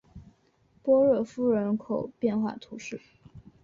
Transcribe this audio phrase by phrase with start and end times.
[0.81, 2.99] 波热夫人口变化图示